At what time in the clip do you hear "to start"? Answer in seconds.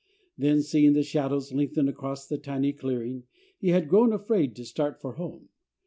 4.55-4.99